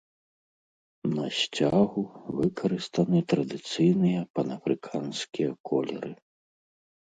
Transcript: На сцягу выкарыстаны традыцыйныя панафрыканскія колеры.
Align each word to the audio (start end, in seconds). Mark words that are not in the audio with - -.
На 1.17 1.25
сцягу 1.39 2.03
выкарыстаны 2.39 3.19
традыцыйныя 3.35 4.21
панафрыканскія 4.35 5.49
колеры. 5.73 6.11